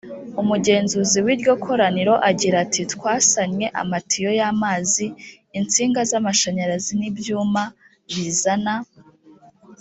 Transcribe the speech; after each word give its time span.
umugenzuzi 0.41 1.17
w 1.25 1.27
iryo 1.33 1.53
koraniro 1.63 2.13
agira 2.29 2.55
ati 2.65 2.81
twasannye 2.93 3.67
amatiyo 3.81 4.29
y 4.39 4.41
amazi 4.51 5.05
insinga 5.57 5.99
z 6.09 6.11
amashanyarazi 6.19 6.91
n 6.99 7.01
ibyuma 7.09 7.63
bizana 8.13 8.75